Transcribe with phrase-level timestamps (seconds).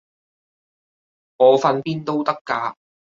[1.37, 2.73] 我瞓邊都得㗎